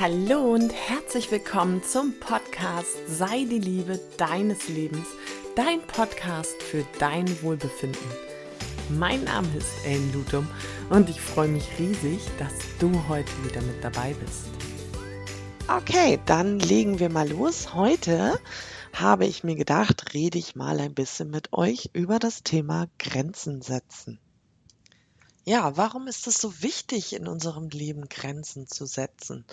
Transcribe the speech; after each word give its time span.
Hallo 0.00 0.54
und 0.54 0.72
herzlich 0.72 1.30
willkommen 1.30 1.82
zum 1.82 2.18
Podcast 2.20 2.88
Sei 3.06 3.44
die 3.44 3.58
Liebe 3.58 4.00
deines 4.16 4.66
Lebens, 4.66 5.06
dein 5.56 5.82
Podcast 5.82 6.62
für 6.62 6.86
dein 6.98 7.26
Wohlbefinden. 7.42 8.00
Mein 8.88 9.24
Name 9.24 9.46
ist 9.58 9.68
Ellen 9.84 10.10
Lutum 10.14 10.48
und 10.88 11.10
ich 11.10 11.20
freue 11.20 11.48
mich 11.48 11.68
riesig, 11.78 12.18
dass 12.38 12.54
du 12.78 12.90
heute 13.08 13.30
wieder 13.44 13.60
mit 13.60 13.84
dabei 13.84 14.14
bist. 14.14 14.46
Okay, 15.68 16.18
dann 16.24 16.58
legen 16.58 16.98
wir 16.98 17.10
mal 17.10 17.28
los. 17.28 17.74
Heute 17.74 18.40
habe 18.94 19.26
ich 19.26 19.44
mir 19.44 19.54
gedacht, 19.54 20.14
rede 20.14 20.38
ich 20.38 20.56
mal 20.56 20.80
ein 20.80 20.94
bisschen 20.94 21.28
mit 21.28 21.52
euch 21.52 21.90
über 21.92 22.18
das 22.18 22.42
Thema 22.42 22.86
Grenzen 22.98 23.60
setzen. 23.60 24.18
Ja, 25.44 25.76
warum 25.76 26.06
ist 26.06 26.26
es 26.26 26.40
so 26.40 26.62
wichtig, 26.62 27.14
in 27.14 27.26
unserem 27.26 27.70
Leben 27.70 28.08
Grenzen 28.08 28.66
zu 28.66 28.86
setzen? 28.86 29.44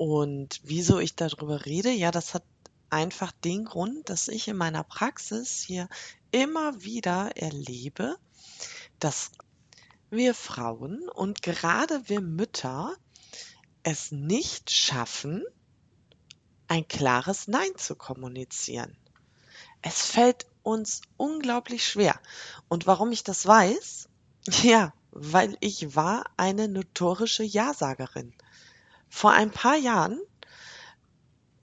Und 0.00 0.62
wieso 0.64 0.98
ich 0.98 1.14
darüber 1.14 1.66
rede? 1.66 1.90
Ja, 1.90 2.10
das 2.10 2.32
hat 2.32 2.42
einfach 2.88 3.32
den 3.32 3.66
Grund, 3.66 4.08
dass 4.08 4.28
ich 4.28 4.48
in 4.48 4.56
meiner 4.56 4.82
Praxis 4.82 5.60
hier 5.60 5.90
immer 6.30 6.82
wieder 6.82 7.36
erlebe, 7.36 8.16
dass 8.98 9.30
wir 10.08 10.34
Frauen 10.34 11.06
und 11.10 11.42
gerade 11.42 12.08
wir 12.08 12.22
Mütter 12.22 12.96
es 13.82 14.10
nicht 14.10 14.70
schaffen, 14.70 15.44
ein 16.66 16.88
klares 16.88 17.46
Nein 17.46 17.76
zu 17.76 17.94
kommunizieren. 17.94 18.96
Es 19.82 20.00
fällt 20.00 20.46
uns 20.62 21.02
unglaublich 21.18 21.86
schwer. 21.86 22.18
Und 22.70 22.86
warum 22.86 23.12
ich 23.12 23.22
das 23.22 23.44
weiß? 23.44 24.08
Ja, 24.62 24.94
weil 25.10 25.58
ich 25.60 25.94
war 25.94 26.24
eine 26.38 26.68
notorische 26.68 27.44
Ja-Sagerin. 27.44 28.32
Vor 29.10 29.32
ein 29.32 29.50
paar 29.50 29.76
Jahren 29.76 30.18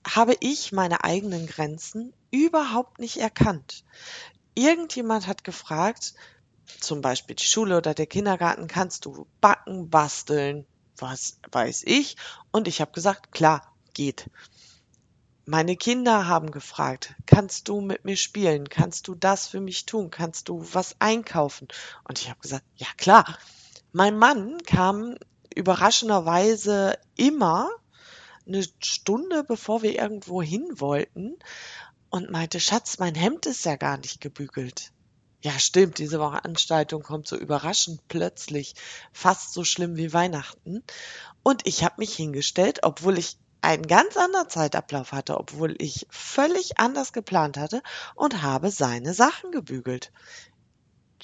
habe 0.06 0.36
ich 0.40 0.70
meine 0.70 1.02
eigenen 1.02 1.46
Grenzen 1.46 2.12
überhaupt 2.30 2.98
nicht 2.98 3.16
erkannt. 3.16 3.84
Irgendjemand 4.54 5.26
hat 5.26 5.44
gefragt, 5.44 6.14
zum 6.80 7.00
Beispiel 7.00 7.34
die 7.34 7.44
Schule 7.44 7.76
oder 7.76 7.94
der 7.94 8.06
Kindergarten, 8.06 8.68
kannst 8.68 9.06
du 9.06 9.26
backen, 9.40 9.88
basteln, 9.90 10.66
was 10.96 11.38
weiß 11.50 11.82
ich? 11.86 12.16
Und 12.52 12.68
ich 12.68 12.80
habe 12.80 12.92
gesagt, 12.92 13.32
klar, 13.32 13.74
geht. 13.94 14.30
Meine 15.46 15.76
Kinder 15.76 16.26
haben 16.26 16.50
gefragt, 16.50 17.14
kannst 17.24 17.68
du 17.68 17.80
mit 17.80 18.04
mir 18.04 18.16
spielen? 18.16 18.68
Kannst 18.68 19.08
du 19.08 19.14
das 19.14 19.46
für 19.46 19.60
mich 19.60 19.86
tun? 19.86 20.10
Kannst 20.10 20.50
du 20.50 20.62
was 20.74 20.96
einkaufen? 20.98 21.68
Und 22.04 22.20
ich 22.20 22.28
habe 22.28 22.40
gesagt, 22.40 22.66
ja 22.76 22.88
klar. 22.98 23.38
Mein 23.92 24.18
Mann 24.18 24.58
kam 24.66 25.16
überraschenderweise 25.58 26.98
immer 27.16 27.68
eine 28.46 28.64
Stunde, 28.82 29.44
bevor 29.44 29.82
wir 29.82 29.98
irgendwo 29.98 30.40
hin 30.40 30.66
wollten 30.76 31.36
und 32.10 32.30
meinte, 32.30 32.60
Schatz, 32.60 32.98
mein 32.98 33.14
Hemd 33.14 33.44
ist 33.46 33.64
ja 33.64 33.76
gar 33.76 33.98
nicht 33.98 34.20
gebügelt. 34.20 34.92
Ja, 35.40 35.58
stimmt, 35.58 35.98
diese 35.98 36.18
Veranstaltung 36.18 37.02
kommt 37.02 37.28
so 37.28 37.36
überraschend 37.36 38.00
plötzlich, 38.08 38.74
fast 39.12 39.52
so 39.52 39.64
schlimm 39.64 39.96
wie 39.96 40.12
Weihnachten. 40.12 40.82
Und 41.42 41.66
ich 41.66 41.84
habe 41.84 41.96
mich 41.98 42.14
hingestellt, 42.14 42.80
obwohl 42.82 43.18
ich 43.18 43.36
einen 43.60 43.86
ganz 43.86 44.16
anderen 44.16 44.48
Zeitablauf 44.48 45.12
hatte, 45.12 45.38
obwohl 45.38 45.74
ich 45.78 46.06
völlig 46.10 46.78
anders 46.78 47.12
geplant 47.12 47.56
hatte 47.56 47.82
und 48.14 48.42
habe 48.42 48.70
seine 48.70 49.12
Sachen 49.12 49.50
gebügelt. 49.50 50.12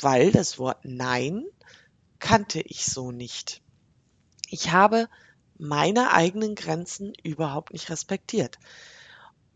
Weil 0.00 0.32
das 0.32 0.58
Wort 0.58 0.80
Nein 0.82 1.44
kannte 2.18 2.60
ich 2.60 2.84
so 2.84 3.12
nicht. 3.12 3.63
Ich 4.54 4.70
habe 4.70 5.08
meine 5.58 6.12
eigenen 6.12 6.54
Grenzen 6.54 7.12
überhaupt 7.24 7.72
nicht 7.72 7.90
respektiert. 7.90 8.60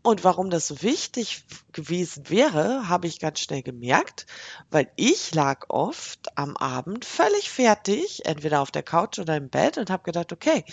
Und 0.03 0.25
warum 0.25 0.51
das 0.51 0.83
wichtig 0.83 1.45
gewesen 1.71 2.29
wäre, 2.31 2.89
habe 2.89 3.07
ich 3.07 3.21
ganz 3.21 3.39
schnell 3.39 3.63
gemerkt, 3.63 4.27
weil 4.71 4.91
ich 4.97 5.33
lag 5.37 5.67
oft 5.69 6.37
am 6.37 6.57
Abend 6.57 7.05
völlig 7.05 7.49
fertig, 7.49 8.27
entweder 8.27 8.61
auf 8.61 8.73
der 8.73 8.83
Couch 8.83 9.21
oder 9.21 9.37
im 9.37 9.51
Bett 9.51 9.79
und 9.79 9.89
habe 9.89 10.03
gedacht, 10.03 10.33
okay, 10.33 10.65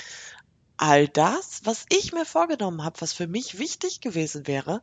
all 0.75 1.08
das, 1.08 1.62
was 1.64 1.85
ich 1.90 2.12
mir 2.12 2.25
vorgenommen 2.25 2.84
habe, 2.84 3.02
was 3.02 3.14
für 3.14 3.28
mich 3.28 3.59
wichtig 3.59 4.02
gewesen 4.02 4.47
wäre, 4.47 4.81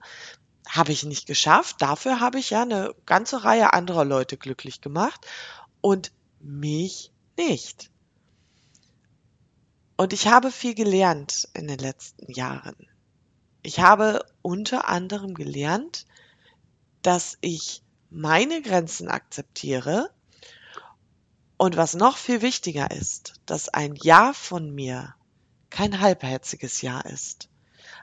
habe 0.68 0.92
ich 0.92 1.02
nicht 1.02 1.26
geschafft. 1.26 1.82
Dafür 1.82 2.20
habe 2.20 2.38
ich 2.38 2.50
ja 2.50 2.62
eine 2.62 2.94
ganze 3.06 3.42
Reihe 3.42 3.72
anderer 3.72 4.04
Leute 4.04 4.36
glücklich 4.36 4.80
gemacht 4.80 5.26
und 5.80 6.12
mich 6.38 7.10
nicht. 7.36 7.91
Und 10.02 10.12
ich 10.12 10.26
habe 10.26 10.50
viel 10.50 10.74
gelernt 10.74 11.48
in 11.54 11.68
den 11.68 11.78
letzten 11.78 12.28
Jahren. 12.32 12.88
Ich 13.62 13.78
habe 13.78 14.26
unter 14.42 14.88
anderem 14.88 15.32
gelernt, 15.32 16.06
dass 17.02 17.38
ich 17.40 17.84
meine 18.10 18.62
Grenzen 18.62 19.06
akzeptiere 19.06 20.10
und 21.56 21.76
was 21.76 21.94
noch 21.94 22.16
viel 22.16 22.42
wichtiger 22.42 22.90
ist, 22.90 23.34
dass 23.46 23.68
ein 23.68 23.94
Ja 23.94 24.32
von 24.32 24.74
mir 24.74 25.14
kein 25.70 26.00
halbherziges 26.00 26.82
Ja 26.82 27.02
ist. 27.02 27.48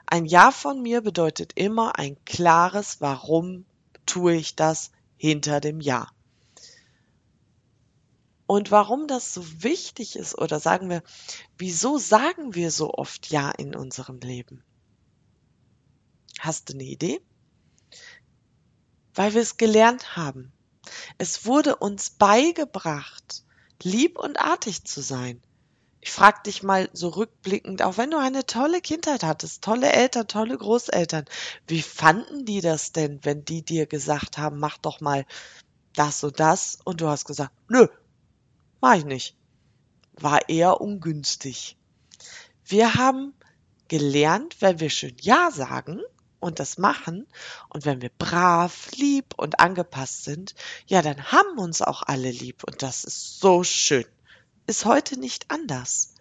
Ein 0.06 0.24
Ja 0.24 0.52
von 0.52 0.80
mir 0.80 1.02
bedeutet 1.02 1.52
immer 1.54 1.98
ein 1.98 2.16
klares 2.24 3.02
Warum 3.02 3.66
tue 4.06 4.36
ich 4.36 4.56
das 4.56 4.90
hinter 5.18 5.60
dem 5.60 5.82
Ja. 5.82 6.08
Und 8.50 8.72
warum 8.72 9.06
das 9.06 9.32
so 9.32 9.62
wichtig 9.62 10.16
ist, 10.16 10.36
oder 10.36 10.58
sagen 10.58 10.90
wir, 10.90 11.04
wieso 11.56 11.98
sagen 11.98 12.56
wir 12.56 12.72
so 12.72 12.92
oft 12.92 13.30
Ja 13.30 13.52
in 13.52 13.76
unserem 13.76 14.18
Leben? 14.18 14.64
Hast 16.40 16.68
du 16.68 16.72
eine 16.72 16.82
Idee? 16.82 17.20
Weil 19.14 19.34
wir 19.34 19.40
es 19.40 19.56
gelernt 19.56 20.16
haben. 20.16 20.50
Es 21.16 21.46
wurde 21.46 21.76
uns 21.76 22.10
beigebracht, 22.10 23.44
lieb 23.84 24.18
und 24.18 24.40
artig 24.40 24.82
zu 24.82 25.00
sein. 25.00 25.40
Ich 26.00 26.10
frag 26.10 26.42
dich 26.42 26.64
mal 26.64 26.90
so 26.92 27.10
rückblickend, 27.10 27.82
auch 27.82 27.98
wenn 27.98 28.10
du 28.10 28.18
eine 28.18 28.46
tolle 28.46 28.80
Kindheit 28.80 29.22
hattest, 29.22 29.62
tolle 29.62 29.92
Eltern, 29.92 30.26
tolle 30.26 30.58
Großeltern, 30.58 31.24
wie 31.68 31.82
fanden 31.82 32.46
die 32.46 32.62
das 32.62 32.90
denn, 32.90 33.20
wenn 33.22 33.44
die 33.44 33.62
dir 33.62 33.86
gesagt 33.86 34.38
haben, 34.38 34.58
mach 34.58 34.76
doch 34.78 35.00
mal 35.00 35.24
das 35.94 36.24
und 36.24 36.40
das 36.40 36.78
und 36.82 37.00
du 37.00 37.06
hast 37.06 37.26
gesagt, 37.26 37.52
nö, 37.68 37.86
Mach 38.80 38.94
ich 38.94 39.04
nicht. 39.04 39.36
War 40.14 40.48
eher 40.48 40.80
ungünstig. 40.80 41.76
Wir 42.64 42.94
haben 42.94 43.34
gelernt, 43.88 44.56
wenn 44.60 44.80
wir 44.80 44.90
schön 44.90 45.16
Ja 45.20 45.50
sagen 45.50 46.00
und 46.38 46.60
das 46.60 46.78
machen 46.78 47.26
und 47.68 47.84
wenn 47.84 48.00
wir 48.00 48.10
brav, 48.16 48.90
lieb 48.92 49.34
und 49.36 49.60
angepasst 49.60 50.24
sind, 50.24 50.54
ja, 50.86 51.02
dann 51.02 51.32
haben 51.32 51.58
uns 51.58 51.82
auch 51.82 52.02
alle 52.02 52.30
lieb 52.30 52.64
und 52.64 52.82
das 52.82 53.04
ist 53.04 53.40
so 53.40 53.64
schön. 53.64 54.06
Ist 54.66 54.84
heute 54.84 55.18
nicht 55.18 55.50
anders. 55.50 56.14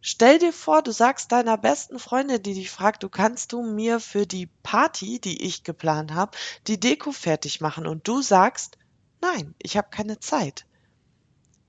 Stell 0.00 0.38
dir 0.38 0.52
vor, 0.52 0.82
du 0.82 0.90
sagst 0.92 1.32
deiner 1.32 1.58
besten 1.58 1.98
Freundin, 1.98 2.42
die 2.42 2.54
dich 2.54 2.70
fragt, 2.70 3.02
du 3.02 3.08
kannst 3.08 3.52
du 3.52 3.62
mir 3.62 4.00
für 4.00 4.26
die 4.26 4.46
Party, 4.62 5.20
die 5.20 5.42
ich 5.42 5.64
geplant 5.64 6.12
habe, 6.12 6.36
die 6.66 6.80
Deko 6.80 7.12
fertig 7.12 7.60
machen 7.60 7.86
und 7.86 8.08
du 8.08 8.22
sagst, 8.22 8.78
nein, 9.20 9.54
ich 9.58 9.76
habe 9.76 9.90
keine 9.90 10.18
Zeit 10.18 10.64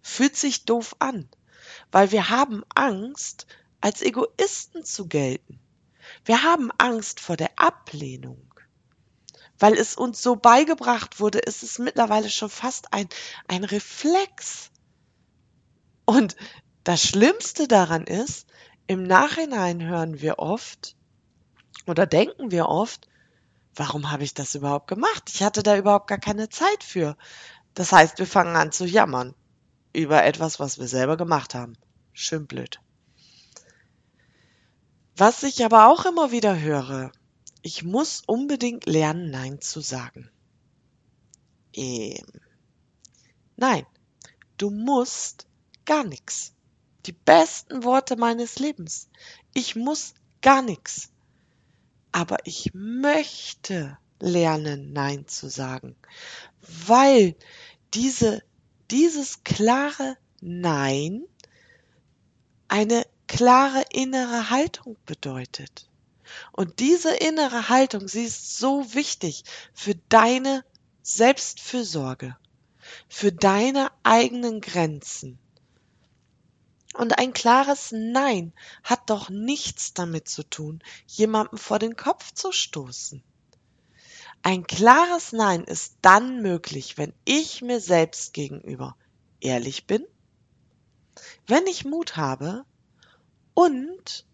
fühlt 0.03 0.35
sich 0.35 0.65
doof 0.65 0.95
an, 0.99 1.27
weil 1.91 2.11
wir 2.11 2.29
haben 2.29 2.63
Angst, 2.75 3.47
als 3.81 4.01
Egoisten 4.01 4.85
zu 4.85 5.07
gelten. 5.07 5.59
Wir 6.25 6.43
haben 6.43 6.71
Angst 6.77 7.19
vor 7.19 7.37
der 7.37 7.51
Ablehnung. 7.57 8.53
Weil 9.59 9.73
es 9.73 9.95
uns 9.95 10.21
so 10.21 10.35
beigebracht 10.35 11.19
wurde, 11.19 11.39
ist 11.39 11.63
es 11.63 11.79
mittlerweile 11.79 12.29
schon 12.29 12.49
fast 12.49 12.93
ein, 12.93 13.07
ein 13.47 13.63
Reflex. 13.63 14.71
Und 16.05 16.35
das 16.83 17.01
Schlimmste 17.01 17.67
daran 17.67 18.05
ist, 18.05 18.47
im 18.87 19.03
Nachhinein 19.03 19.81
hören 19.83 20.21
wir 20.21 20.39
oft 20.39 20.95
oder 21.87 22.05
denken 22.05 22.51
wir 22.51 22.67
oft, 22.67 23.07
warum 23.75 24.11
habe 24.11 24.23
ich 24.23 24.33
das 24.33 24.55
überhaupt 24.55 24.87
gemacht? 24.87 25.29
Ich 25.33 25.43
hatte 25.43 25.63
da 25.63 25.77
überhaupt 25.77 26.07
gar 26.07 26.19
keine 26.19 26.49
Zeit 26.49 26.83
für. 26.83 27.15
Das 27.73 27.91
heißt, 27.91 28.19
wir 28.19 28.27
fangen 28.27 28.55
an 28.55 28.71
zu 28.71 28.85
jammern 28.85 29.33
über 29.93 30.23
etwas, 30.23 30.59
was 30.59 30.79
wir 30.79 30.87
selber 30.87 31.17
gemacht 31.17 31.55
haben. 31.55 31.77
Schön 32.13 32.47
blöd. 32.47 32.79
Was 35.15 35.43
ich 35.43 35.63
aber 35.63 35.87
auch 35.89 36.05
immer 36.05 36.31
wieder 36.31 36.59
höre, 36.59 37.11
ich 37.61 37.83
muss 37.83 38.23
unbedingt 38.25 38.85
lernen, 38.85 39.29
Nein 39.29 39.61
zu 39.61 39.79
sagen. 39.79 40.29
Ähm, 41.75 42.25
nein, 43.55 43.85
du 44.57 44.69
musst 44.69 45.47
gar 45.85 46.03
nichts. 46.03 46.53
Die 47.05 47.11
besten 47.11 47.83
Worte 47.83 48.15
meines 48.15 48.59
Lebens. 48.59 49.09
Ich 49.53 49.75
muss 49.75 50.13
gar 50.41 50.61
nichts. 50.61 51.09
Aber 52.11 52.37
ich 52.45 52.71
möchte 52.73 53.97
lernen, 54.19 54.93
Nein 54.93 55.27
zu 55.27 55.49
sagen, 55.49 55.95
weil 56.61 57.35
diese 57.93 58.43
dieses 58.91 59.43
klare 59.43 60.17
Nein 60.41 61.23
eine 62.67 63.05
klare 63.27 63.83
innere 63.91 64.49
Haltung 64.49 64.97
bedeutet. 65.05 65.89
Und 66.51 66.79
diese 66.79 67.13
innere 67.15 67.69
Haltung, 67.69 68.07
sie 68.07 68.23
ist 68.23 68.57
so 68.57 68.93
wichtig 68.93 69.43
für 69.73 69.95
deine 70.09 70.63
Selbstfürsorge, 71.01 72.35
für 73.07 73.31
deine 73.31 73.91
eigenen 74.03 74.61
Grenzen. 74.61 75.37
Und 76.93 77.17
ein 77.17 77.33
klares 77.33 77.91
Nein 77.91 78.53
hat 78.83 79.09
doch 79.09 79.29
nichts 79.29 79.93
damit 79.93 80.27
zu 80.27 80.43
tun, 80.43 80.83
jemandem 81.07 81.57
vor 81.57 81.79
den 81.79 81.95
Kopf 81.95 82.33
zu 82.33 82.51
stoßen. 82.51 83.23
Ein 84.45 84.67
klares 84.67 85.31
Nein 85.31 85.63
ist 85.63 85.95
dann 86.01 86.41
möglich, 86.41 86.97
wenn 86.97 87.13
ich 87.23 87.61
mir 87.61 87.79
selbst 87.79 88.33
gegenüber 88.33 88.97
ehrlich 89.39 89.87
bin, 89.87 90.05
wenn 91.47 91.65
ich 91.65 91.85
Mut 91.85 92.17
habe 92.17 92.65
und 93.53 94.25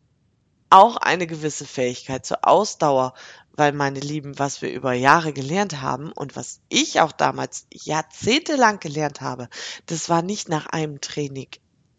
auch 0.72 0.98
eine 0.98 1.28
gewisse 1.28 1.66
Fähigkeit 1.66 2.26
zur 2.26 2.48
Ausdauer, 2.48 3.14
weil 3.52 3.72
meine 3.72 4.00
Lieben, 4.00 4.40
was 4.40 4.64
wir 4.64 4.72
über 4.72 4.94
Jahre 4.94 5.32
gelernt 5.32 5.80
haben 5.80 6.12
und 6.12 6.36
was 6.36 6.60
ich 6.70 7.02
auch 7.02 7.12
damals 7.12 7.68
jahrzehntelang 7.72 8.80
gelernt 8.80 9.22
habe, 9.22 9.48
das 9.86 10.10
war 10.10 10.24
nicht 10.24 10.50
nach 10.50 10.66
einem 10.66 11.02
Training 11.02 11.50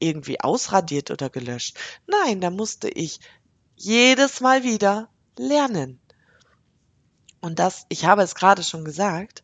irgendwie 0.01 0.41
ausradiert 0.41 1.13
oder 1.13 1.31
gelöscht. 1.31 1.79
Nein, 2.09 2.41
da 2.41 2.51
musste 2.51 2.89
ich 2.89 3.21
jedes 3.77 4.41
Mal 4.41 4.65
wieder 4.65 5.09
lernen. 5.37 6.00
Und 7.41 7.59
das, 7.59 7.87
ich 7.89 8.05
habe 8.05 8.23
es 8.23 8.35
gerade 8.35 8.63
schon 8.63 8.85
gesagt, 8.85 9.43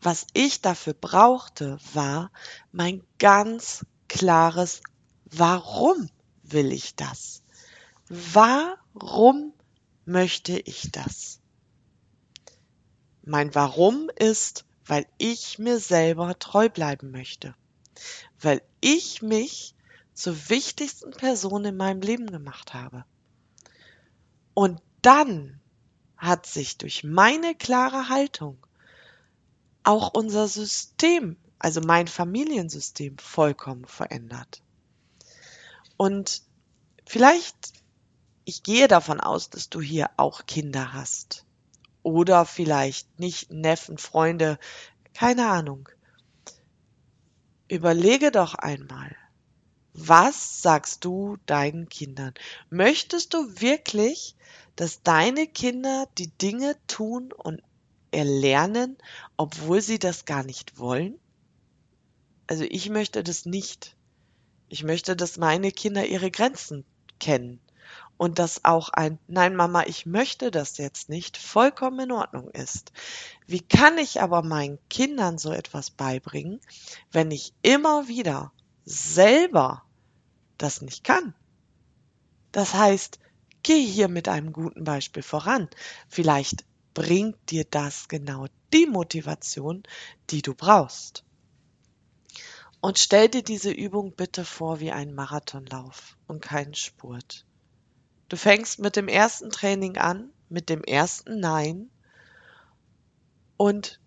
was 0.00 0.26
ich 0.34 0.60
dafür 0.60 0.94
brauchte, 0.94 1.78
war 1.94 2.30
mein 2.72 3.02
ganz 3.18 3.84
klares 4.08 4.80
Warum 5.30 6.08
will 6.42 6.72
ich 6.72 6.94
das? 6.94 7.42
Warum 8.08 9.52
möchte 10.04 10.58
ich 10.58 10.90
das? 10.92 11.40
Mein 13.22 13.54
Warum 13.54 14.10
ist, 14.16 14.64
weil 14.86 15.06
ich 15.18 15.58
mir 15.58 15.80
selber 15.80 16.38
treu 16.38 16.70
bleiben 16.70 17.10
möchte, 17.10 17.54
weil 18.40 18.62
ich 18.80 19.20
mich 19.20 19.74
zur 20.14 20.48
wichtigsten 20.48 21.10
Person 21.10 21.66
in 21.66 21.76
meinem 21.76 22.00
Leben 22.00 22.30
gemacht 22.30 22.72
habe. 22.72 23.04
Und 24.54 24.80
dann 25.02 25.57
hat 26.18 26.46
sich 26.46 26.76
durch 26.76 27.04
meine 27.04 27.54
klare 27.54 28.08
Haltung 28.08 28.58
auch 29.84 30.12
unser 30.12 30.48
System, 30.48 31.36
also 31.58 31.80
mein 31.80 32.08
Familiensystem, 32.08 33.16
vollkommen 33.18 33.86
verändert. 33.86 34.62
Und 35.96 36.42
vielleicht, 37.06 37.72
ich 38.44 38.62
gehe 38.62 38.88
davon 38.88 39.20
aus, 39.20 39.48
dass 39.48 39.70
du 39.70 39.80
hier 39.80 40.10
auch 40.16 40.44
Kinder 40.46 40.92
hast. 40.92 41.46
Oder 42.02 42.44
vielleicht 42.44 43.18
nicht 43.18 43.50
Neffen, 43.50 43.98
Freunde, 43.98 44.58
keine 45.14 45.48
Ahnung. 45.48 45.88
Überlege 47.68 48.30
doch 48.30 48.54
einmal, 48.54 49.16
was 49.92 50.62
sagst 50.62 51.04
du 51.04 51.38
deinen 51.46 51.88
Kindern? 51.88 52.34
Möchtest 52.70 53.34
du 53.34 53.60
wirklich, 53.60 54.36
dass 54.78 55.02
deine 55.02 55.48
Kinder 55.48 56.06
die 56.18 56.28
Dinge 56.28 56.76
tun 56.86 57.32
und 57.32 57.60
erlernen, 58.12 58.96
obwohl 59.36 59.80
sie 59.80 59.98
das 59.98 60.24
gar 60.24 60.44
nicht 60.44 60.78
wollen? 60.78 61.18
Also 62.46 62.62
ich 62.62 62.88
möchte 62.88 63.24
das 63.24 63.44
nicht. 63.44 63.96
Ich 64.68 64.84
möchte, 64.84 65.16
dass 65.16 65.36
meine 65.36 65.72
Kinder 65.72 66.06
ihre 66.06 66.30
Grenzen 66.30 66.84
kennen 67.18 67.58
und 68.18 68.38
dass 68.38 68.64
auch 68.64 68.90
ein 68.90 69.18
Nein, 69.26 69.56
Mama, 69.56 69.82
ich 69.84 70.06
möchte 70.06 70.52
das 70.52 70.78
jetzt 70.78 71.08
nicht 71.08 71.38
vollkommen 71.38 71.98
in 71.98 72.12
Ordnung 72.12 72.48
ist. 72.50 72.92
Wie 73.48 73.60
kann 73.60 73.98
ich 73.98 74.22
aber 74.22 74.42
meinen 74.42 74.78
Kindern 74.88 75.38
so 75.38 75.50
etwas 75.50 75.90
beibringen, 75.90 76.60
wenn 77.10 77.32
ich 77.32 77.52
immer 77.62 78.06
wieder 78.06 78.52
selber 78.84 79.82
das 80.56 80.82
nicht 80.82 81.02
kann. 81.02 81.34
Das 82.52 82.74
heißt, 82.74 83.18
geh 83.62 83.84
hier 83.84 84.08
mit 84.08 84.28
einem 84.28 84.52
guten 84.52 84.84
Beispiel 84.84 85.22
voran. 85.22 85.68
Vielleicht 86.08 86.64
bringt 86.94 87.50
dir 87.50 87.64
das 87.64 88.08
genau 88.08 88.46
die 88.72 88.86
Motivation, 88.86 89.82
die 90.30 90.42
du 90.42 90.54
brauchst. 90.54 91.24
Und 92.80 92.98
stell 92.98 93.28
dir 93.28 93.42
diese 93.42 93.70
Übung 93.70 94.14
bitte 94.14 94.44
vor 94.44 94.80
wie 94.80 94.92
einen 94.92 95.14
Marathonlauf 95.14 96.16
und 96.26 96.40
keinen 96.40 96.74
Spurt. 96.74 97.44
Du 98.28 98.36
fängst 98.36 98.78
mit 98.78 98.94
dem 98.94 99.08
ersten 99.08 99.50
Training 99.50 99.96
an, 99.96 100.30
mit 100.48 100.68
dem 100.68 100.84
ersten 100.84 101.40
Nein 101.40 101.90
und 103.56 104.00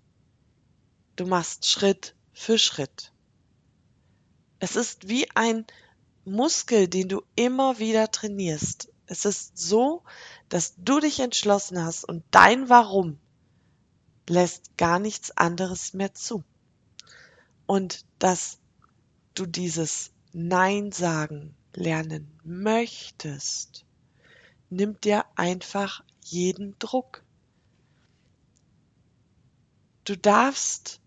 du 1.15 1.25
machst 1.25 1.68
Schritt 1.68 2.15
für 2.33 2.57
Schritt. 2.57 3.12
Es 4.59 4.75
ist 4.75 5.09
wie 5.09 5.30
ein 5.36 5.65
Muskel, 6.24 6.88
den 6.88 7.09
du 7.09 7.24
immer 7.36 7.80
wieder 7.80 8.12
trainierst. 8.12 8.90
Es 9.12 9.25
ist 9.25 9.58
so, 9.58 10.04
dass 10.48 10.75
du 10.78 11.02
dich 11.02 11.19
entschlossen 11.19 11.84
hast 11.84 12.06
und 12.06 12.24
dein 12.31 12.69
Warum 12.69 13.19
lässt 14.30 14.78
gar 14.78 15.00
nichts 15.00 15.36
anderes 15.36 15.94
mehr 15.94 16.13
zu. 16.13 16.46
Und 17.66 18.06
dass 18.19 18.60
du 19.34 19.46
dieses 19.46 20.12
Nein 20.31 20.94
sagen 20.94 21.58
lernen 21.74 22.40
möchtest, 22.46 23.86
nimmt 24.69 25.04
dir 25.04 25.25
einfach 25.36 26.06
jeden 26.24 26.80
Druck. 26.80 27.25
Du 30.06 30.16
darfst 30.16 31.02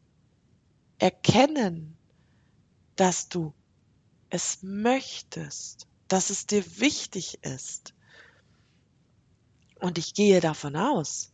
erkennen, 0.98 1.96
dass 2.96 3.30
du 3.30 3.54
es 4.28 4.58
möchtest, 4.60 5.86
dass 6.08 6.30
es 6.30 6.46
dir 6.46 6.64
wichtig 6.78 7.42
ist. 7.42 7.94
Und 9.80 9.98
ich 9.98 10.14
gehe 10.14 10.40
davon 10.40 10.76
aus, 10.76 11.32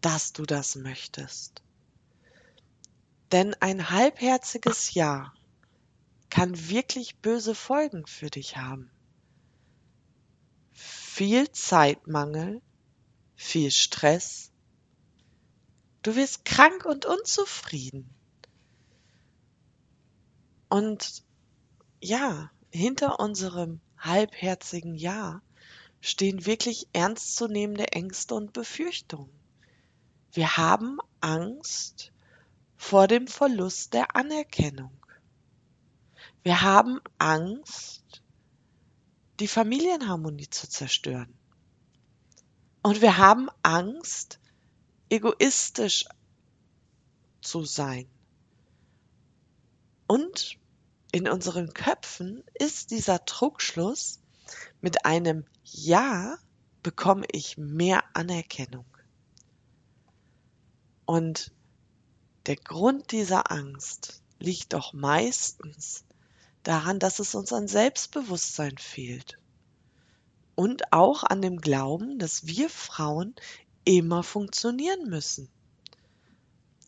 dass 0.00 0.32
du 0.32 0.44
das 0.44 0.76
möchtest. 0.76 1.62
Denn 3.32 3.54
ein 3.54 3.90
halbherziges 3.90 4.94
Ja 4.94 5.32
kann 6.30 6.68
wirklich 6.68 7.16
böse 7.16 7.54
Folgen 7.54 8.06
für 8.06 8.30
dich 8.30 8.56
haben. 8.56 8.90
Viel 10.72 11.50
Zeitmangel, 11.52 12.60
viel 13.36 13.70
Stress. 13.70 14.50
Du 16.02 16.16
wirst 16.16 16.44
krank 16.44 16.84
und 16.84 17.06
unzufrieden. 17.06 18.08
Und 20.68 21.22
ja, 22.00 22.50
hinter 22.70 23.20
unserem 23.20 23.80
halbherzigen 24.04 24.94
Ja 24.94 25.42
stehen 26.00 26.44
wirklich 26.46 26.88
ernstzunehmende 26.92 27.92
Ängste 27.92 28.34
und 28.34 28.52
Befürchtungen. 28.52 29.32
Wir 30.32 30.56
haben 30.56 30.98
Angst 31.20 32.12
vor 32.76 33.06
dem 33.06 33.26
Verlust 33.26 33.94
der 33.94 34.14
Anerkennung. 34.14 34.92
Wir 36.42 36.60
haben 36.60 37.00
Angst, 37.16 38.22
die 39.40 39.48
Familienharmonie 39.48 40.50
zu 40.50 40.68
zerstören. 40.68 41.32
Und 42.82 43.00
wir 43.00 43.16
haben 43.16 43.48
Angst, 43.62 44.40
egoistisch 45.08 46.04
zu 47.40 47.64
sein. 47.64 48.06
Und 50.06 50.58
in 51.14 51.28
unseren 51.28 51.72
Köpfen 51.72 52.42
ist 52.54 52.90
dieser 52.90 53.24
Trugschluss, 53.24 54.18
mit 54.80 55.06
einem 55.06 55.44
Ja 55.62 56.36
bekomme 56.82 57.24
ich 57.30 57.56
mehr 57.56 58.02
Anerkennung. 58.14 58.84
Und 61.04 61.52
der 62.46 62.56
Grund 62.56 63.12
dieser 63.12 63.52
Angst 63.52 64.22
liegt 64.40 64.72
doch 64.72 64.92
meistens 64.92 66.04
daran, 66.64 66.98
dass 66.98 67.20
es 67.20 67.36
uns 67.36 67.52
an 67.52 67.68
Selbstbewusstsein 67.68 68.76
fehlt. 68.76 69.38
Und 70.56 70.92
auch 70.92 71.22
an 71.22 71.40
dem 71.40 71.60
Glauben, 71.60 72.18
dass 72.18 72.48
wir 72.48 72.68
Frauen 72.68 73.36
immer 73.84 74.24
funktionieren 74.24 75.08
müssen. 75.08 75.48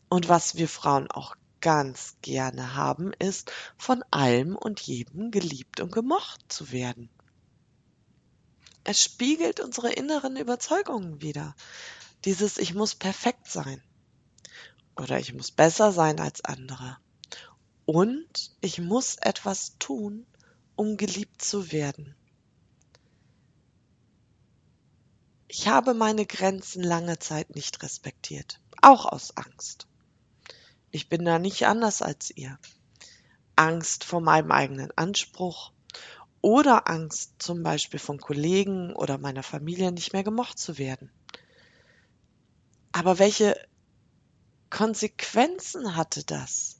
Und 0.09 0.27
was 0.27 0.55
wir 0.55 0.67
Frauen 0.67 1.09
auch 1.09 1.37
ganz 1.61 2.15
gerne 2.21 2.75
haben, 2.75 3.13
ist, 3.13 3.51
von 3.77 4.03
allem 4.11 4.55
und 4.55 4.79
jedem 4.81 5.31
geliebt 5.31 5.79
und 5.79 5.91
gemocht 5.91 6.41
zu 6.49 6.71
werden. 6.71 7.09
Es 8.83 9.03
spiegelt 9.03 9.59
unsere 9.59 9.91
inneren 9.91 10.37
Überzeugungen 10.37 11.21
wider. 11.21 11.55
Dieses 12.25 12.57
Ich 12.57 12.73
muss 12.73 12.95
perfekt 12.95 13.47
sein. 13.47 13.81
Oder 14.95 15.19
ich 15.19 15.33
muss 15.33 15.51
besser 15.51 15.91
sein 15.91 16.19
als 16.19 16.43
andere. 16.43 16.97
Und 17.85 18.55
ich 18.61 18.79
muss 18.79 19.15
etwas 19.15 19.77
tun, 19.77 20.25
um 20.75 20.97
geliebt 20.97 21.41
zu 21.41 21.71
werden. 21.71 22.15
Ich 25.49 25.67
habe 25.67 25.93
meine 25.93 26.25
Grenzen 26.25 26.83
lange 26.83 27.19
Zeit 27.19 27.55
nicht 27.55 27.81
respektiert, 27.83 28.59
auch 28.81 29.05
aus 29.05 29.35
Angst. 29.37 29.87
Ich 30.91 31.09
bin 31.09 31.25
da 31.25 31.39
nicht 31.39 31.67
anders 31.67 32.01
als 32.01 32.31
ihr. 32.35 32.57
Angst 33.55 34.03
vor 34.03 34.21
meinem 34.21 34.51
eigenen 34.51 34.91
Anspruch 34.95 35.71
oder 36.41 36.87
Angst 36.89 37.33
zum 37.39 37.63
Beispiel 37.63 37.99
von 37.99 38.19
Kollegen 38.19 38.95
oder 38.95 39.17
meiner 39.17 39.43
Familie 39.43 39.91
nicht 39.91 40.13
mehr 40.13 40.23
gemocht 40.23 40.59
zu 40.59 40.77
werden. 40.77 41.11
Aber 42.91 43.19
welche 43.19 43.59
Konsequenzen 44.69 45.95
hatte 45.95 46.23
das? 46.23 46.79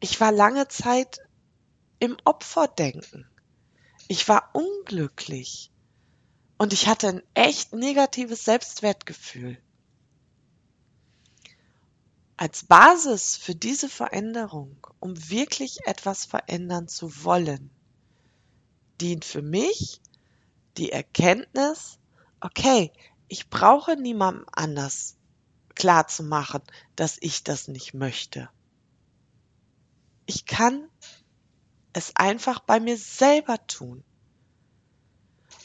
Ich 0.00 0.20
war 0.20 0.32
lange 0.32 0.68
Zeit 0.68 1.20
im 1.98 2.16
Opferdenken. 2.24 3.28
Ich 4.06 4.28
war 4.28 4.50
unglücklich 4.54 5.70
und 6.56 6.72
ich 6.72 6.86
hatte 6.86 7.08
ein 7.08 7.22
echt 7.34 7.72
negatives 7.72 8.44
Selbstwertgefühl. 8.44 9.58
Als 12.40 12.62
Basis 12.62 13.36
für 13.36 13.56
diese 13.56 13.88
Veränderung, 13.88 14.86
um 15.00 15.28
wirklich 15.28 15.80
etwas 15.86 16.24
verändern 16.24 16.86
zu 16.86 17.24
wollen, 17.24 17.68
dient 19.00 19.24
für 19.24 19.42
mich 19.42 20.00
die 20.76 20.92
Erkenntnis, 20.92 21.98
okay, 22.40 22.92
ich 23.26 23.50
brauche 23.50 23.96
niemandem 23.96 24.46
anders 24.52 25.16
klar 25.74 26.06
zu 26.06 26.22
machen, 26.22 26.62
dass 26.94 27.18
ich 27.20 27.42
das 27.42 27.66
nicht 27.66 27.92
möchte. 27.92 28.48
Ich 30.24 30.46
kann 30.46 30.88
es 31.92 32.14
einfach 32.14 32.60
bei 32.60 32.78
mir 32.78 32.96
selber 32.96 33.66
tun. 33.66 34.04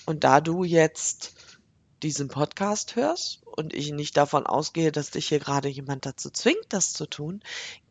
Und 0.07 0.23
da 0.23 0.41
du 0.41 0.63
jetzt 0.63 1.35
diesen 2.03 2.27
Podcast 2.27 2.97
hörst 2.97 3.41
und 3.45 3.73
ich 3.73 3.91
nicht 3.91 4.17
davon 4.17 4.45
ausgehe, 4.45 4.91
dass 4.91 5.11
dich 5.11 5.29
hier 5.29 5.39
gerade 5.39 5.69
jemand 5.69 6.05
dazu 6.05 6.29
zwingt, 6.29 6.65
das 6.69 6.91
zu 6.91 7.05
tun, 7.05 7.41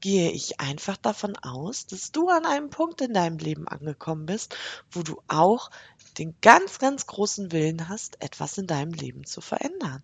gehe 0.01 0.31
ich 0.31 0.61
einfach 0.61 0.99
davon 0.99 1.35
aus, 1.39 1.87
dass 1.87 2.13
du 2.13 2.29
an 2.29 2.45
einem 2.45 2.69
Punkt 2.69 3.01
in 3.01 3.15
deinem 3.15 3.39
Leben 3.39 3.67
angekommen 3.67 4.27
bist, 4.27 4.55
wo 4.91 5.03
du 5.03 5.23
auch 5.29 5.71
den 6.19 6.35
ganz, 6.43 6.79
ganz 6.79 7.07
großen 7.07 7.53
Willen 7.53 7.89
hast, 7.89 8.21
etwas 8.21 8.59
in 8.59 8.67
deinem 8.67 8.93
Leben 8.93 9.25
zu 9.25 9.41
verändern. 9.41 10.03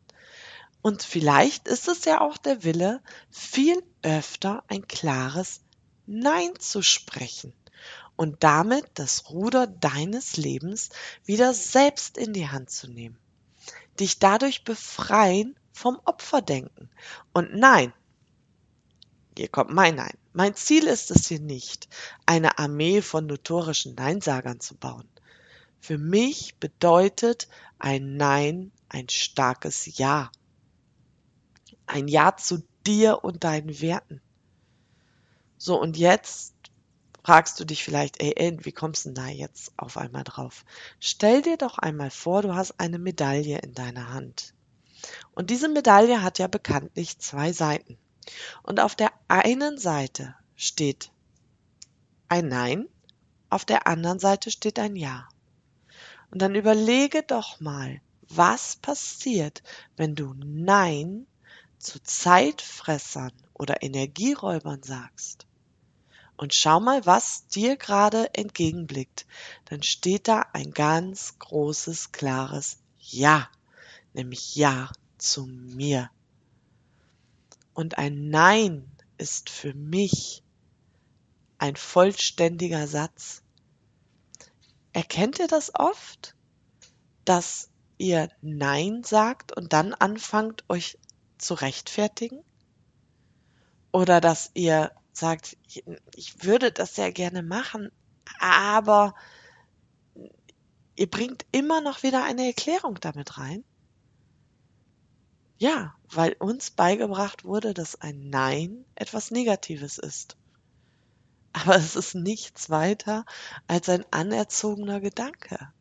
Und 0.80 1.02
vielleicht 1.02 1.68
ist 1.68 1.86
es 1.86 2.06
ja 2.06 2.22
auch 2.22 2.38
der 2.38 2.64
Wille, 2.64 3.02
viel 3.30 3.82
öfter 4.02 4.64
ein 4.68 4.88
klares 4.88 5.60
Nein 6.06 6.58
zu 6.58 6.80
sprechen 6.80 7.52
und 8.16 8.42
damit 8.42 8.86
das 8.94 9.28
Ruder 9.28 9.66
deines 9.66 10.38
Lebens 10.38 10.88
wieder 11.26 11.52
selbst 11.52 12.16
in 12.16 12.32
die 12.32 12.48
Hand 12.48 12.70
zu 12.70 12.88
nehmen 12.88 13.18
dich 13.98 14.18
dadurch 14.18 14.64
befreien 14.64 15.58
vom 15.72 16.00
Opferdenken. 16.04 16.90
Und 17.32 17.54
nein, 17.54 17.92
hier 19.36 19.48
kommt 19.48 19.70
mein 19.70 19.94
Nein. 19.94 20.16
Mein 20.32 20.56
Ziel 20.56 20.88
ist 20.88 21.12
es 21.12 21.28
hier 21.28 21.38
nicht, 21.38 21.88
eine 22.26 22.58
Armee 22.58 23.02
von 23.02 23.26
notorischen 23.26 23.94
Neinsagern 23.94 24.58
zu 24.58 24.74
bauen. 24.76 25.08
Für 25.80 25.96
mich 25.96 26.56
bedeutet 26.56 27.48
ein 27.78 28.16
Nein 28.16 28.72
ein 28.88 29.08
starkes 29.08 29.96
Ja. 29.98 30.32
Ein 31.86 32.08
Ja 32.08 32.36
zu 32.36 32.64
dir 32.84 33.22
und 33.22 33.44
deinen 33.44 33.80
Werten. 33.80 34.20
So, 35.56 35.80
und 35.80 35.96
jetzt 35.96 36.54
fragst 37.28 37.60
du 37.60 37.66
dich 37.66 37.84
vielleicht, 37.84 38.22
ey, 38.22 38.32
ey, 38.36 38.56
wie 38.64 38.72
kommst 38.72 39.04
du 39.04 39.10
denn 39.10 39.22
da 39.22 39.28
jetzt 39.28 39.72
auf 39.76 39.98
einmal 39.98 40.24
drauf? 40.24 40.64
Stell 40.98 41.42
dir 41.42 41.58
doch 41.58 41.76
einmal 41.76 42.10
vor, 42.10 42.40
du 42.40 42.54
hast 42.54 42.80
eine 42.80 42.98
Medaille 42.98 43.58
in 43.58 43.74
deiner 43.74 44.14
Hand. 44.14 44.54
Und 45.32 45.50
diese 45.50 45.68
Medaille 45.68 46.22
hat 46.22 46.38
ja 46.38 46.46
bekanntlich 46.46 47.18
zwei 47.18 47.52
Seiten. 47.52 47.98
Und 48.62 48.80
auf 48.80 48.96
der 48.96 49.12
einen 49.28 49.76
Seite 49.76 50.36
steht 50.56 51.10
ein 52.30 52.48
Nein, 52.48 52.88
auf 53.50 53.66
der 53.66 53.86
anderen 53.86 54.20
Seite 54.20 54.50
steht 54.50 54.78
ein 54.78 54.96
Ja. 54.96 55.28
Und 56.30 56.40
dann 56.40 56.54
überlege 56.54 57.24
doch 57.24 57.60
mal, 57.60 58.00
was 58.22 58.76
passiert, 58.76 59.62
wenn 59.98 60.14
du 60.14 60.32
Nein 60.38 61.26
zu 61.76 62.02
Zeitfressern 62.02 63.32
oder 63.52 63.82
Energieräubern 63.82 64.82
sagst 64.82 65.47
und 66.38 66.54
schau 66.54 66.78
mal, 66.78 67.04
was 67.04 67.48
dir 67.48 67.76
gerade 67.76 68.32
entgegenblickt, 68.32 69.26
dann 69.66 69.82
steht 69.82 70.28
da 70.28 70.46
ein 70.52 70.70
ganz 70.70 71.38
großes, 71.40 72.12
klares 72.12 72.78
Ja, 73.00 73.50
nämlich 74.14 74.54
Ja 74.54 74.90
zu 75.18 75.46
mir. 75.46 76.10
Und 77.74 77.98
ein 77.98 78.30
Nein 78.30 78.88
ist 79.18 79.50
für 79.50 79.74
mich 79.74 80.44
ein 81.58 81.74
vollständiger 81.74 82.86
Satz. 82.86 83.42
Erkennt 84.92 85.40
ihr 85.40 85.48
das 85.48 85.74
oft, 85.74 86.36
dass 87.24 87.68
ihr 87.98 88.30
Nein 88.42 89.02
sagt 89.02 89.56
und 89.56 89.72
dann 89.72 89.92
anfangt, 89.92 90.64
euch 90.68 90.98
zu 91.36 91.54
rechtfertigen? 91.54 92.44
Oder 93.90 94.20
dass 94.20 94.52
ihr 94.54 94.92
sagt, 95.18 95.56
ich 96.14 96.44
würde 96.44 96.72
das 96.72 96.94
sehr 96.94 97.12
gerne 97.12 97.42
machen, 97.42 97.90
aber 98.40 99.14
ihr 100.96 101.10
bringt 101.10 101.46
immer 101.52 101.80
noch 101.80 102.02
wieder 102.02 102.24
eine 102.24 102.46
Erklärung 102.46 102.98
damit 103.00 103.38
rein. 103.38 103.64
Ja, 105.58 105.94
weil 106.10 106.34
uns 106.34 106.70
beigebracht 106.70 107.44
wurde, 107.44 107.74
dass 107.74 108.00
ein 108.00 108.30
Nein 108.30 108.84
etwas 108.94 109.30
Negatives 109.30 109.98
ist. 109.98 110.36
Aber 111.52 111.74
es 111.74 111.96
ist 111.96 112.14
nichts 112.14 112.70
weiter 112.70 113.24
als 113.66 113.88
ein 113.88 114.04
anerzogener 114.12 115.00
Gedanke. 115.00 115.72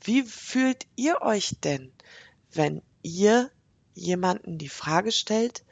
Wie 0.00 0.22
fühlt 0.22 0.86
ihr 0.96 1.20
euch 1.20 1.56
denn, 1.62 1.92
wenn 2.52 2.82
ihr 3.02 3.50
jemanden 3.94 4.58
die 4.58 4.68
Frage 4.68 5.12
stellt, 5.12 5.64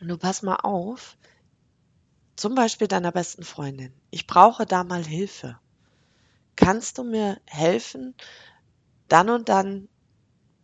Du 0.00 0.18
pass 0.18 0.42
mal 0.42 0.56
auf, 0.56 1.16
zum 2.36 2.54
Beispiel 2.54 2.88
deiner 2.88 3.12
besten 3.12 3.44
Freundin. 3.44 3.94
Ich 4.10 4.26
brauche 4.26 4.66
da 4.66 4.82
mal 4.82 5.04
Hilfe. 5.04 5.58
Kannst 6.56 6.98
du 6.98 7.04
mir 7.04 7.40
helfen, 7.46 8.14
dann 9.08 9.30
und 9.30 9.48
dann 9.48 9.88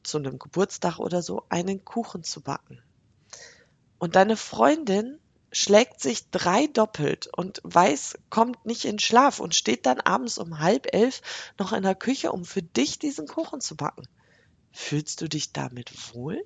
zu 0.03 0.19
einem 0.19 0.39
Geburtstag 0.39 0.99
oder 0.99 1.23
so 1.23 1.45
einen 1.49 1.85
Kuchen 1.85 2.25
zu 2.25 2.41
backen? 2.41 2.83
Und 3.99 4.17
deine 4.17 4.37
Freundin 4.37 5.21
schlägt 5.53 6.01
sich 6.01 6.31
drei 6.31 6.67
doppelt 6.67 7.29
und 7.29 7.61
weiß, 7.65 8.19
kommt 8.31 8.65
nicht 8.67 8.85
in 8.85 8.99
Schlaf 8.99 9.41
und 9.41 9.55
steht 9.55 9.87
dann 9.87 10.01
abends 10.01 10.39
um 10.39 10.59
halb 10.59 10.93
elf 10.93 11.23
noch 11.59 11.73
in 11.73 11.83
der 11.83 11.95
Küche, 11.95 12.33
um 12.33 12.45
für 12.45 12.63
dich 12.63 12.99
diesen 12.99 13.27
Kuchen 13.27 13.61
zu 13.61 13.77
backen. 13.77 14.09
Fühlst 14.73 15.21
du 15.21 15.29
dich 15.29 15.53
damit 15.53 16.15
wohl? 16.15 16.43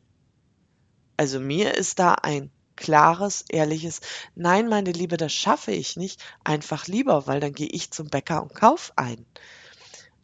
Also 1.16 1.38
mir 1.38 1.74
ist 1.74 1.98
da 1.98 2.14
ein 2.14 2.50
klares, 2.76 3.44
ehrliches 3.48 4.00
Nein, 4.34 4.68
meine 4.68 4.92
Liebe, 4.92 5.16
das 5.16 5.32
schaffe 5.32 5.72
ich 5.72 5.96
nicht, 5.96 6.22
einfach 6.44 6.86
lieber, 6.86 7.26
weil 7.26 7.40
dann 7.40 7.52
gehe 7.52 7.68
ich 7.68 7.90
zum 7.90 8.08
Bäcker 8.08 8.42
und 8.42 8.54
kauf 8.54 8.92
ein. 8.96 9.24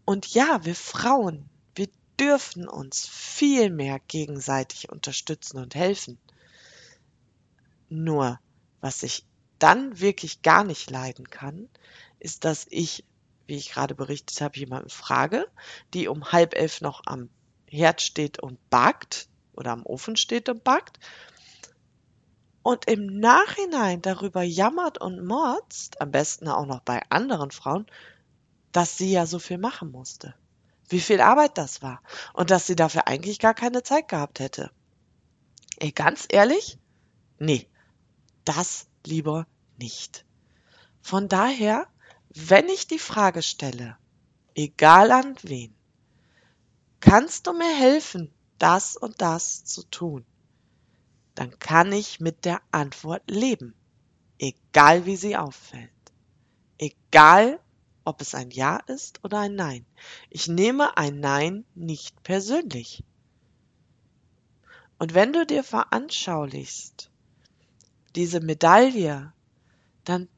Und 0.04 0.26
ja, 0.34 0.64
wir 0.64 0.74
Frauen, 0.74 1.48
wir 1.74 1.88
dürfen 2.18 2.68
uns 2.68 3.06
viel 3.06 3.70
mehr 3.70 4.00
gegenseitig 4.08 4.90
unterstützen 4.90 5.58
und 5.58 5.74
helfen. 5.74 6.18
Nur, 7.88 8.38
was 8.80 9.02
ich 9.02 9.24
dann 9.58 10.00
wirklich 10.00 10.42
gar 10.42 10.64
nicht 10.64 10.90
leiden 10.90 11.30
kann, 11.30 11.68
ist, 12.18 12.44
dass 12.44 12.66
ich, 12.70 13.04
wie 13.46 13.56
ich 13.56 13.72
gerade 13.72 13.94
berichtet 13.94 14.40
habe, 14.40 14.58
jemanden 14.58 14.90
frage, 14.90 15.46
die 15.94 16.08
um 16.08 16.32
halb 16.32 16.54
elf 16.54 16.80
noch 16.80 17.02
am 17.06 17.28
Herd 17.68 18.00
steht 18.00 18.40
und 18.40 18.58
backt 18.70 19.28
oder 19.52 19.72
am 19.72 19.86
Ofen 19.86 20.16
steht 20.16 20.48
und 20.48 20.64
backt 20.64 20.98
und 22.62 22.86
im 22.86 23.06
Nachhinein 23.20 24.02
darüber 24.02 24.42
jammert 24.42 24.98
und 24.98 25.24
motzt, 25.24 26.00
am 26.00 26.10
besten 26.10 26.48
auch 26.48 26.66
noch 26.66 26.80
bei 26.80 27.02
anderen 27.08 27.50
Frauen, 27.50 27.86
dass 28.72 28.98
sie 28.98 29.10
ja 29.12 29.26
so 29.26 29.38
viel 29.38 29.58
machen 29.58 29.90
musste. 29.90 30.34
Wie 30.88 31.00
viel 31.00 31.20
Arbeit 31.20 31.56
das 31.56 31.82
war 31.82 32.02
und 32.34 32.50
dass 32.50 32.66
sie 32.66 32.76
dafür 32.76 33.06
eigentlich 33.06 33.38
gar 33.38 33.54
keine 33.54 33.82
Zeit 33.82 34.08
gehabt 34.08 34.40
hätte. 34.40 34.70
Ey, 35.78 35.92
ganz 35.92 36.26
ehrlich? 36.28 36.78
Nee, 37.38 37.68
das 38.44 38.86
lieber 39.06 39.46
nicht. 39.78 40.24
Von 41.00 41.28
daher, 41.28 41.86
wenn 42.28 42.68
ich 42.68 42.86
die 42.86 42.98
Frage 42.98 43.42
stelle, 43.42 43.96
egal 44.54 45.10
an 45.10 45.36
wen, 45.42 45.74
kannst 47.00 47.46
du 47.46 47.52
mir 47.52 47.74
helfen, 47.74 48.32
das 48.58 48.96
und 48.96 49.22
das 49.22 49.64
zu 49.64 49.84
tun? 49.84 50.26
Dann 51.34 51.58
kann 51.58 51.92
ich 51.92 52.20
mit 52.20 52.44
der 52.44 52.60
Antwort 52.70 53.30
leben, 53.30 53.74
egal 54.38 55.06
wie 55.06 55.16
sie 55.16 55.36
auffällt, 55.36 55.90
egal 56.78 57.60
ob 58.04 58.20
es 58.20 58.34
ein 58.34 58.50
Ja 58.50 58.78
ist 58.86 59.22
oder 59.24 59.40
ein 59.40 59.54
Nein. 59.54 59.86
Ich 60.30 60.48
nehme 60.48 60.96
ein 60.96 61.20
Nein 61.20 61.64
nicht 61.74 62.22
persönlich. 62.22 63.04
Und 64.98 65.14
wenn 65.14 65.32
du 65.32 65.46
dir 65.46 65.62
veranschaulichst, 65.62 67.10
diese 68.14 68.40
Medaille, 68.40 69.32
dann 70.04 70.28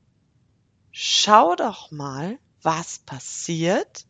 schau 0.93 1.57
doch 1.57 1.91
mal, 1.91 2.39
was 2.63 3.01
passiert, 3.01 4.07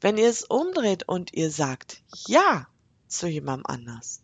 wenn 0.00 0.16
ihr 0.16 0.28
es 0.28 0.42
umdreht 0.42 1.08
und 1.08 1.34
ihr 1.34 1.50
sagt 1.50 2.02
Ja 2.26 2.66
zu 3.08 3.26
jemandem 3.26 3.66
anders. 3.66 4.22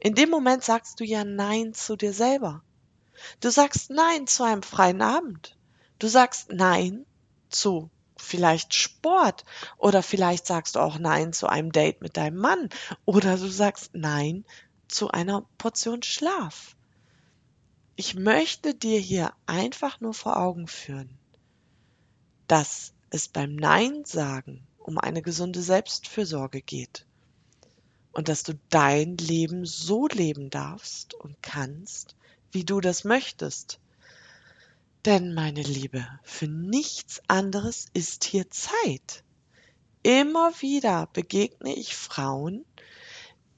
In 0.00 0.14
dem 0.14 0.30
Moment 0.30 0.62
sagst 0.62 1.00
du 1.00 1.04
ja 1.04 1.24
Nein 1.24 1.74
zu 1.74 1.96
dir 1.96 2.12
selber. 2.12 2.62
Du 3.40 3.50
sagst 3.50 3.90
Nein 3.90 4.26
zu 4.28 4.44
einem 4.44 4.62
freien 4.62 5.02
Abend. 5.02 5.56
Du 5.98 6.06
sagst 6.06 6.52
Nein 6.52 7.04
zu 7.48 7.90
vielleicht 8.16 8.74
Sport 8.74 9.44
oder 9.76 10.02
vielleicht 10.02 10.46
sagst 10.46 10.76
du 10.76 10.80
auch 10.80 10.98
Nein 10.98 11.32
zu 11.32 11.48
einem 11.48 11.72
Date 11.72 12.00
mit 12.00 12.16
deinem 12.16 12.38
Mann 12.38 12.68
oder 13.04 13.36
du 13.36 13.48
sagst 13.48 13.94
Nein 13.94 14.44
zu 14.86 15.10
einer 15.10 15.44
Portion 15.58 16.02
Schlaf. 16.02 16.76
Ich 17.96 18.14
möchte 18.14 18.74
dir 18.74 19.00
hier 19.00 19.32
einfach 19.46 20.00
nur 20.00 20.14
vor 20.14 20.36
Augen 20.36 20.68
führen, 20.68 21.10
dass 22.46 22.92
es 23.10 23.26
beim 23.26 23.56
Nein 23.56 24.04
sagen 24.04 24.64
um 24.78 24.98
eine 24.98 25.22
gesunde 25.22 25.60
Selbstfürsorge 25.60 26.62
geht 26.62 27.04
und 28.12 28.28
dass 28.28 28.42
du 28.42 28.58
dein 28.70 29.16
Leben 29.16 29.64
so 29.64 30.08
leben 30.08 30.50
darfst 30.50 31.14
und 31.14 31.42
kannst, 31.42 32.16
wie 32.52 32.64
du 32.64 32.80
das 32.80 33.04
möchtest. 33.04 33.80
Denn, 35.04 35.34
meine 35.34 35.62
Liebe, 35.62 36.06
für 36.22 36.48
nichts 36.48 37.22
anderes 37.28 37.86
ist 37.92 38.24
hier 38.24 38.50
Zeit. 38.50 39.22
Immer 40.02 40.52
wieder 40.60 41.08
begegne 41.12 41.74
ich 41.74 41.94
Frauen, 41.94 42.64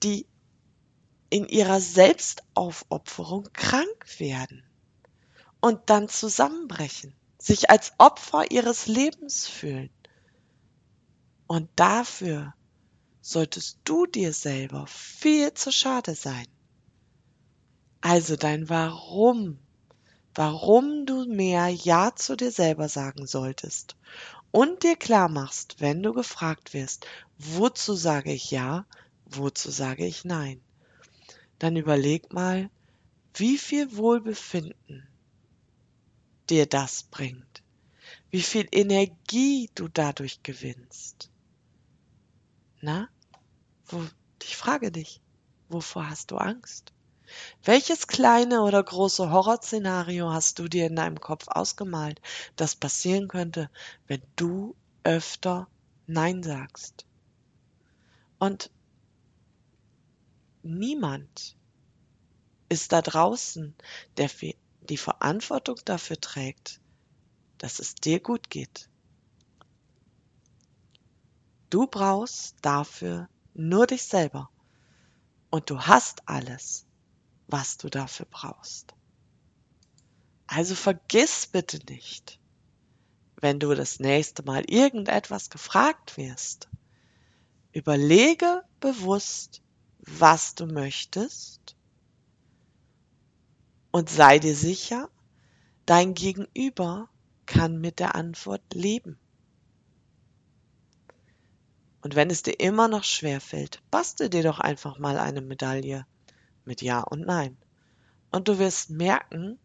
die 0.02 0.26
in 1.30 1.46
ihrer 1.48 1.80
Selbstaufopferung 1.80 3.48
krank 3.52 4.18
werden 4.18 4.64
und 5.60 5.90
dann 5.90 6.08
zusammenbrechen, 6.08 7.14
sich 7.38 7.70
als 7.70 7.92
Opfer 7.98 8.50
ihres 8.50 8.86
Lebens 8.86 9.46
fühlen. 9.46 9.90
Und 11.46 11.68
dafür 11.76 12.54
solltest 13.20 13.78
du 13.84 14.06
dir 14.06 14.32
selber 14.32 14.86
viel 14.86 15.52
zu 15.54 15.72
schade 15.72 16.14
sein. 16.14 16.46
Also 18.00 18.36
dein 18.36 18.68
Warum, 18.68 19.58
warum 20.34 21.04
du 21.06 21.26
mehr 21.26 21.68
Ja 21.68 22.14
zu 22.16 22.36
dir 22.36 22.50
selber 22.50 22.88
sagen 22.88 23.26
solltest 23.26 23.96
und 24.50 24.82
dir 24.82 24.96
klar 24.96 25.28
machst, 25.28 25.76
wenn 25.80 26.02
du 26.02 26.12
gefragt 26.14 26.72
wirst, 26.72 27.06
wozu 27.36 27.94
sage 27.94 28.32
ich 28.32 28.50
Ja, 28.50 28.86
wozu 29.26 29.70
sage 29.70 30.06
ich 30.06 30.24
Nein, 30.24 30.60
dann 31.58 31.76
überleg 31.76 32.32
mal, 32.32 32.70
wie 33.34 33.58
viel 33.58 33.96
Wohlbefinden 33.96 35.08
dir 36.48 36.66
das 36.66 37.04
bringt, 37.04 37.62
wie 38.30 38.42
viel 38.42 38.66
Energie 38.72 39.70
du 39.74 39.88
dadurch 39.88 40.42
gewinnst. 40.42 41.29
Na, 42.82 43.08
wo, 43.86 44.04
ich 44.42 44.56
frage 44.56 44.90
dich, 44.90 45.20
wovor 45.68 46.08
hast 46.08 46.30
du 46.30 46.36
Angst? 46.36 46.92
Welches 47.62 48.06
kleine 48.06 48.62
oder 48.62 48.82
große 48.82 49.30
Horrorszenario 49.30 50.30
hast 50.32 50.58
du 50.58 50.68
dir 50.68 50.86
in 50.86 50.96
deinem 50.96 51.20
Kopf 51.20 51.46
ausgemalt, 51.48 52.20
das 52.56 52.74
passieren 52.76 53.28
könnte, 53.28 53.70
wenn 54.06 54.22
du 54.36 54.76
öfter 55.04 55.68
Nein 56.06 56.42
sagst? 56.42 57.06
Und 58.38 58.70
niemand 60.62 61.56
ist 62.68 62.92
da 62.92 63.02
draußen, 63.02 63.74
der 64.16 64.30
die 64.80 64.96
Verantwortung 64.96 65.78
dafür 65.84 66.20
trägt, 66.20 66.80
dass 67.58 67.78
es 67.78 67.94
dir 67.94 68.20
gut 68.20 68.50
geht. 68.50 68.89
Du 71.70 71.86
brauchst 71.86 72.56
dafür 72.62 73.28
nur 73.54 73.86
dich 73.86 74.02
selber. 74.02 74.50
Und 75.50 75.70
du 75.70 75.80
hast 75.80 76.28
alles 76.28 76.86
was 77.52 77.76
du 77.76 77.88
dafür 77.88 78.26
brauchst. 78.30 78.94
Also 80.46 80.74
vergiss 80.74 81.46
bitte 81.46 81.78
nicht, 81.88 82.38
wenn 83.36 83.60
du 83.60 83.74
das 83.74 84.00
nächste 84.00 84.42
Mal 84.42 84.64
irgendetwas 84.68 85.50
gefragt 85.50 86.16
wirst, 86.16 86.68
überlege 87.72 88.62
bewusst, 88.80 89.62
was 89.98 90.54
du 90.54 90.66
möchtest 90.66 91.76
und 93.92 94.10
sei 94.10 94.38
dir 94.38 94.56
sicher, 94.56 95.08
dein 95.86 96.14
Gegenüber 96.14 97.08
kann 97.46 97.80
mit 97.80 97.98
der 98.00 98.14
Antwort 98.14 98.62
leben. 98.72 99.18
Und 102.02 102.14
wenn 102.14 102.30
es 102.30 102.42
dir 102.42 102.58
immer 102.58 102.88
noch 102.88 103.04
schwer 103.04 103.40
fällt, 103.40 103.82
bastel 103.90 104.30
dir 104.30 104.42
doch 104.42 104.58
einfach 104.58 104.98
mal 104.98 105.18
eine 105.18 105.40
Medaille 105.40 106.06
mit 106.64 106.82
Ja 106.82 107.00
und 107.00 107.26
Nein. 107.26 107.56
Und 108.30 108.48
du 108.48 108.58
wirst 108.58 108.90
merken, 108.90 109.58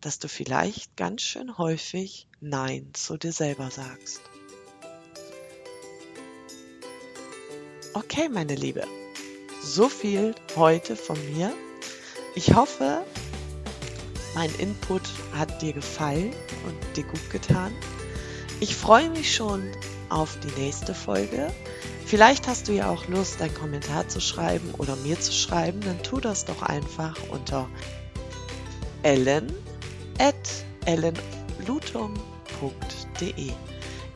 dass 0.00 0.18
du 0.18 0.28
vielleicht 0.28 0.96
ganz 0.96 1.22
schön 1.22 1.56
häufig 1.56 2.28
Nein 2.40 2.90
zu 2.92 3.16
dir 3.16 3.32
selber 3.32 3.70
sagst. 3.70 4.20
Okay, 7.94 8.28
meine 8.28 8.54
Liebe, 8.54 8.86
so 9.62 9.88
viel 9.88 10.34
heute 10.56 10.94
von 10.96 11.16
mir. 11.32 11.54
Ich 12.34 12.54
hoffe, 12.54 13.04
mein 14.34 14.52
Input 14.56 15.02
hat 15.32 15.62
dir 15.62 15.72
gefallen 15.72 16.34
und 16.66 16.96
dir 16.96 17.04
gut 17.04 17.30
getan. 17.30 17.72
Ich 18.60 18.74
freue 18.76 19.08
mich 19.10 19.34
schon 19.34 19.70
auf 20.10 20.38
die 20.40 20.60
nächste 20.60 20.94
Folge. 20.94 21.52
Vielleicht 22.06 22.46
hast 22.46 22.68
du 22.68 22.72
ja 22.72 22.90
auch 22.90 23.08
Lust, 23.08 23.40
einen 23.40 23.54
Kommentar 23.54 24.08
zu 24.08 24.20
schreiben 24.20 24.72
oder 24.78 24.94
mir 24.96 25.18
zu 25.18 25.32
schreiben, 25.32 25.80
dann 25.80 26.02
tu 26.02 26.20
das 26.20 26.44
doch 26.44 26.62
einfach 26.62 27.16
unter 27.30 27.68
ellen. 29.02 29.52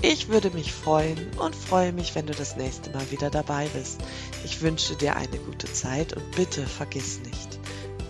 Ich 0.01 0.29
würde 0.29 0.51
mich 0.51 0.73
freuen 0.73 1.19
und 1.39 1.57
freue 1.57 1.93
mich, 1.93 2.15
wenn 2.15 2.27
du 2.27 2.33
das 2.33 2.57
nächste 2.57 2.91
Mal 2.91 3.11
wieder 3.11 3.31
dabei 3.31 3.67
bist. 3.69 4.01
Ich 4.45 4.63
wünsche 4.63 4.95
dir 4.97 5.17
eine 5.17 5.39
gute 5.39 5.73
Zeit 5.73 6.13
und 6.13 6.31
bitte 6.37 6.67
vergiss 6.67 7.21
nicht, 7.21 7.59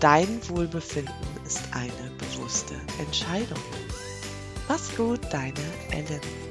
dein 0.00 0.40
Wohlbefinden 0.48 1.14
ist 1.46 1.62
eine 1.72 2.10
bewusste 2.18 2.74
Entscheidung. 2.98 3.62
Mach's 4.68 4.94
gut, 4.96 5.20
deine 5.30 5.54
Ellen. 5.90 6.47